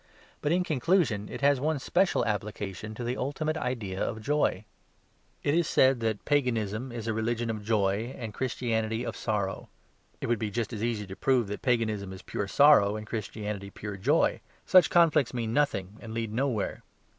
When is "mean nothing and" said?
15.35-16.15